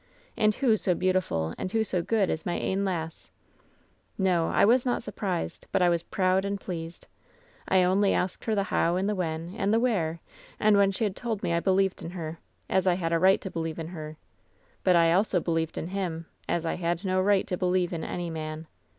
[0.35, 3.29] And who so beautiful and who so good as my ain lass?
[4.17, 4.47] "No.
[4.47, 7.05] I was not surprised, but I was proud and pleased.
[7.67, 10.19] I only asked her the how and the when, and the where,
[10.59, 13.39] and when she had told me I believed in her, as I had a right
[13.41, 14.17] to believe in her,
[14.83, 18.31] but I also believed in him, as I had no right to believe in any
[18.31, 18.65] man.